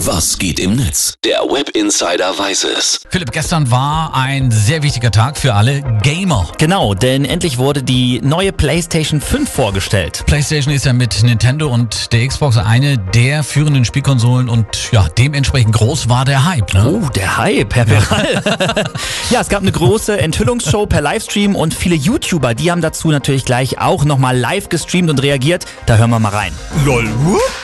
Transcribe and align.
Was 0.00 0.38
geht 0.38 0.60
im 0.60 0.76
Netz? 0.76 1.14
Der 1.24 1.38
Web 1.38 1.70
Insider 1.70 2.38
weiß 2.38 2.64
es. 2.64 3.00
Philipp, 3.08 3.32
gestern 3.32 3.70
war 3.70 4.14
ein 4.14 4.50
sehr 4.50 4.82
wichtiger 4.82 5.10
Tag 5.10 5.38
für 5.38 5.54
alle 5.54 5.80
Gamer. 6.02 6.46
Genau, 6.58 6.92
denn 6.92 7.24
endlich 7.24 7.56
wurde 7.56 7.82
die 7.82 8.20
neue 8.22 8.52
PlayStation 8.52 9.22
5 9.22 9.50
vorgestellt. 9.50 10.22
PlayStation 10.26 10.74
ist 10.74 10.84
ja 10.84 10.92
mit 10.92 11.22
Nintendo 11.22 11.68
und 11.68 12.12
der 12.12 12.28
Xbox 12.28 12.58
eine 12.58 12.98
der 12.98 13.42
führenden 13.42 13.86
Spielkonsolen 13.86 14.50
und 14.50 14.66
ja, 14.92 15.08
dementsprechend 15.16 15.74
groß 15.74 16.10
war 16.10 16.26
der 16.26 16.44
Hype. 16.44 16.74
Ne? 16.74 17.00
Oh, 17.02 17.08
der 17.08 17.38
Hype, 17.38 17.74
Herr 17.74 17.86
Peral. 17.86 18.42
ja, 19.30 19.40
es 19.40 19.48
gab 19.48 19.62
eine 19.62 19.72
große 19.72 20.18
Enthüllungsshow 20.18 20.84
per 20.84 21.00
Livestream 21.00 21.56
und 21.56 21.72
viele 21.72 21.94
YouTuber, 21.94 22.54
die 22.54 22.70
haben 22.70 22.82
dazu 22.82 23.10
natürlich 23.10 23.46
gleich 23.46 23.80
auch 23.80 24.04
nochmal 24.04 24.36
live 24.36 24.68
gestreamt 24.68 25.08
und 25.08 25.22
reagiert. 25.22 25.64
Da 25.86 25.96
hören 25.96 26.10
wir 26.10 26.18
mal 26.18 26.34
rein. 26.34 26.52
Lol, 26.84 27.08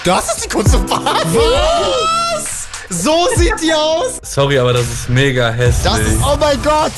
das 0.02 0.34
ist 0.34 0.46
die 0.46 0.48
Konsole. 0.48 0.86
Was? 0.88 2.12
So 2.92 3.26
sieht 3.36 3.54
die 3.62 3.72
aus? 3.72 4.18
Sorry, 4.22 4.58
aber 4.58 4.74
das 4.74 4.86
ist 4.86 5.08
mega 5.08 5.50
hässlich. 5.50 5.82
Das 5.84 6.00
ist, 6.00 6.18
oh 6.22 6.36
mein 6.38 6.62
Gott! 6.62 6.92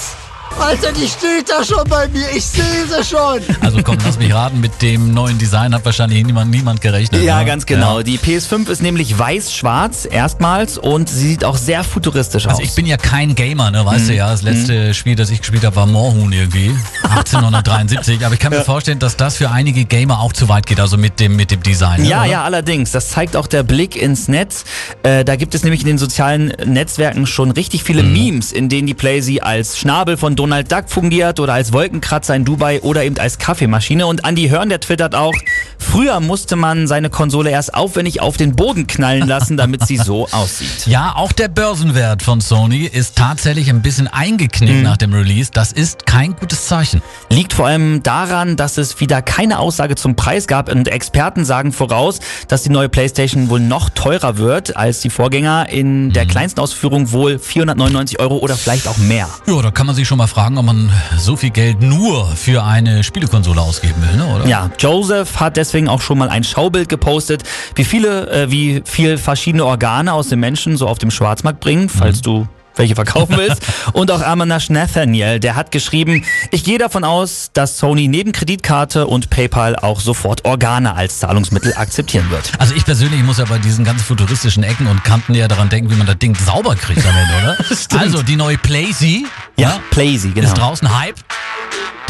Alter, 0.60 0.92
die 0.92 1.06
steht 1.06 1.48
da 1.50 1.62
schon 1.64 1.84
bei 1.88 2.08
mir. 2.08 2.24
Ich 2.34 2.44
sehe 2.46 2.62
sie 2.88 3.04
schon. 3.04 3.40
Also 3.60 3.82
komm, 3.82 3.98
lass 4.04 4.18
mich 4.18 4.32
raten, 4.32 4.60
mit 4.60 4.80
dem 4.82 5.12
neuen 5.12 5.36
Design 5.38 5.74
hat 5.74 5.84
wahrscheinlich 5.84 6.24
niemand, 6.24 6.50
niemand 6.50 6.80
gerechnet. 6.80 7.22
Ja, 7.22 7.40
ne? 7.40 7.44
ganz 7.44 7.66
genau. 7.66 7.98
Ja. 7.98 8.02
Die 8.02 8.18
PS5 8.18 8.68
ist 8.70 8.80
nämlich 8.82 9.18
weiß-schwarz 9.18 10.06
erstmals 10.10 10.78
und 10.78 11.08
sie 11.08 11.28
sieht 11.28 11.44
auch 11.44 11.56
sehr 11.56 11.84
futuristisch 11.84 12.46
Also 12.46 12.62
aus. 12.62 12.68
ich 12.68 12.74
bin 12.74 12.86
ja 12.86 12.96
kein 12.96 13.34
Gamer, 13.34 13.70
ne, 13.70 13.84
weißt 13.84 14.04
Mhm. 14.04 14.08
du 14.08 14.14
ja. 14.14 14.30
Das 14.30 14.42
letzte 14.42 14.94
Spiel, 14.94 15.16
das 15.16 15.30
ich 15.30 15.40
gespielt 15.40 15.64
habe, 15.64 15.76
war 15.76 15.86
Moorhuhn 15.86 16.32
irgendwie. 16.32 16.74
1873. 17.02 18.24
Aber 18.24 18.34
ich 18.34 18.40
kann 18.40 18.50
mir 18.52 18.62
vorstellen, 18.62 18.98
dass 18.98 19.16
das 19.16 19.36
für 19.36 19.50
einige 19.50 19.84
Gamer 19.84 20.20
auch 20.20 20.32
zu 20.32 20.48
weit 20.48 20.66
geht, 20.66 20.80
also 20.80 20.96
mit 20.96 21.20
dem, 21.20 21.36
mit 21.36 21.50
dem 21.50 21.62
Design. 21.62 22.02
ne, 22.02 22.08
Ja, 22.08 22.20
oder? 22.22 22.30
ja, 22.30 22.44
allerdings. 22.44 22.90
Das 22.92 23.10
zeigt 23.10 23.36
auch 23.36 23.46
der 23.46 23.62
Blick 23.64 23.96
ins 23.96 24.28
Netz. 24.28 24.64
Äh, 25.02 25.24
da 25.24 25.36
gibt 25.36 25.54
es 25.54 25.62
nämlich 25.62 25.82
in 25.82 25.88
den 25.88 25.98
sozialen 25.98 26.48
Netzwerken 26.64 27.26
schon 27.26 27.50
richtig 27.50 27.82
viele 27.84 28.02
Memes, 28.02 28.50
in 28.52 28.68
denen 28.68 28.86
die 28.86 28.94
Playsee 28.94 29.40
als 29.40 29.78
Schnabel 29.78 30.16
von 30.16 30.36
Donald 30.44 30.70
Duck 30.70 30.90
fungiert 30.90 31.40
oder 31.40 31.54
als 31.54 31.72
Wolkenkratzer 31.72 32.36
in 32.36 32.44
Dubai 32.44 32.82
oder 32.82 33.02
eben 33.02 33.16
als 33.16 33.38
Kaffeemaschine. 33.38 34.06
Und 34.06 34.28
Andy 34.28 34.50
Hörn, 34.50 34.68
der 34.68 34.78
twittert 34.78 35.14
auch, 35.14 35.32
früher 35.78 36.20
musste 36.20 36.56
man 36.56 36.86
seine 36.86 37.10
Konsole 37.10 37.50
erst 37.50 37.74
aufwendig 37.74 38.20
auf 38.20 38.36
den 38.36 38.56
Boden 38.56 38.86
knallen 38.86 39.26
lassen, 39.26 39.56
damit 39.56 39.86
sie 39.86 39.96
so 39.96 40.26
aussieht. 40.32 40.86
Ja, 40.86 41.14
auch 41.16 41.32
der 41.32 41.48
Börsenwert 41.48 42.22
von 42.22 42.40
Sony 42.40 42.84
ist 42.84 43.16
tatsächlich 43.16 43.68
ein 43.70 43.82
bisschen 43.82 44.08
eingeknickt 44.08 44.74
Mhm. 44.78 44.82
nach 44.82 44.96
dem 44.96 45.12
Release. 45.12 45.50
Das 45.52 45.72
ist 45.72 46.06
kein 46.06 46.34
gutes 46.36 46.66
Zeichen. 46.66 47.02
Liegt 47.30 47.52
vor 47.52 47.66
allem 47.66 48.02
daran, 48.02 48.56
dass 48.56 48.78
es 48.78 48.98
wieder 49.00 49.20
keine 49.22 49.58
Aussage 49.58 49.94
zum 49.94 50.16
Preis 50.16 50.46
gab 50.46 50.70
und 50.72 50.88
Experten 50.88 51.44
sagen 51.44 51.72
voraus, 51.72 52.20
dass 52.48 52.62
die 52.62 52.70
neue 52.70 52.88
PlayStation 52.88 53.48
wohl 53.50 53.60
noch 53.60 53.90
teurer 53.90 54.38
wird 54.38 54.76
als 54.76 55.00
die 55.00 55.10
Vorgänger. 55.10 55.68
In 55.68 56.12
der 56.12 56.26
kleinsten 56.26 56.60
Ausführung 56.60 57.12
wohl 57.12 57.38
499 57.38 58.20
Euro 58.20 58.36
oder 58.38 58.56
vielleicht 58.56 58.88
auch 58.88 58.96
mehr. 58.98 59.28
Ja, 59.46 59.60
da 59.62 59.70
kann 59.70 59.86
man 59.86 59.94
sich 59.94 60.06
schon 60.08 60.18
mal 60.18 60.26
fragen, 60.26 60.56
ob 60.58 60.64
man 60.66 60.90
so 61.18 61.36
viel 61.36 61.50
Geld 61.50 61.80
nur 61.82 62.26
für 62.28 62.64
eine 62.64 63.02
Spielekonsole 63.04 63.60
ausgeben 63.60 64.02
will, 64.02 64.16
ne, 64.16 64.26
oder? 64.34 64.46
Ja, 64.46 64.70
Joseph 64.78 65.40
hat 65.40 65.53
deswegen 65.56 65.88
auch 65.88 66.00
schon 66.00 66.18
mal 66.18 66.28
ein 66.28 66.44
Schaubild 66.44 66.88
gepostet, 66.88 67.42
wie 67.74 67.84
viele, 67.84 68.30
äh, 68.30 68.50
wie 68.50 68.82
viel 68.84 69.18
verschiedene 69.18 69.64
Organe 69.64 70.12
aus 70.12 70.28
dem 70.28 70.40
Menschen 70.40 70.76
so 70.76 70.88
auf 70.88 70.98
dem 70.98 71.10
Schwarzmarkt 71.10 71.60
bringen, 71.60 71.88
falls 71.88 72.20
du 72.22 72.46
welche 72.76 72.94
verkaufen 72.94 73.36
willst. 73.36 73.62
Und 73.92 74.10
auch 74.10 74.20
Amanash 74.20 74.70
Nathaniel, 74.70 75.40
der 75.40 75.56
hat 75.56 75.70
geschrieben, 75.70 76.24
ich 76.50 76.64
gehe 76.64 76.78
davon 76.78 77.04
aus, 77.04 77.50
dass 77.52 77.78
Sony 77.78 78.08
neben 78.08 78.32
Kreditkarte 78.32 79.06
und 79.06 79.30
PayPal 79.30 79.76
auch 79.76 80.00
sofort 80.00 80.44
Organe 80.44 80.94
als 80.94 81.20
Zahlungsmittel 81.20 81.74
akzeptieren 81.76 82.30
wird. 82.30 82.50
Also 82.58 82.74
ich 82.74 82.84
persönlich 82.84 83.22
muss 83.22 83.38
ja 83.38 83.44
bei 83.44 83.58
diesen 83.58 83.84
ganz 83.84 84.02
futuristischen 84.02 84.62
Ecken 84.64 84.86
und 84.86 85.04
Kanten 85.04 85.34
eher 85.34 85.48
daran 85.48 85.68
denken, 85.68 85.90
wie 85.90 85.94
man 85.94 86.06
das 86.06 86.18
Ding 86.18 86.34
sauber 86.34 86.74
kriegt 86.74 87.04
damit, 87.04 87.28
oder? 87.42 87.56
Stimmt. 87.76 88.02
Also 88.02 88.22
die 88.22 88.36
neue 88.36 88.58
PlaySee 88.58 89.24
Ja, 89.56 89.78
Playsee, 89.90 90.30
genau. 90.30 90.48
ist 90.48 90.54
draußen, 90.54 90.98
Hype. 90.98 91.16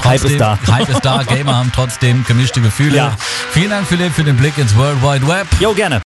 Hype 0.04 0.24
ist 0.24 0.40
da. 0.40 0.58
Hype 0.70 0.88
ist 0.88 1.04
da, 1.04 1.22
Gamer 1.22 1.56
haben 1.56 1.72
trotzdem 1.74 2.24
gemischte 2.24 2.60
Gefühle. 2.60 2.96
Ja. 2.96 3.16
Vielen 3.50 3.70
Dank 3.70 3.86
Philipp 3.86 4.12
für 4.12 4.24
den 4.24 4.36
Blick 4.36 4.58
ins 4.58 4.76
World 4.76 5.02
Wide 5.02 5.26
Web. 5.26 5.46
Jo, 5.60 5.72
gerne. 5.72 6.02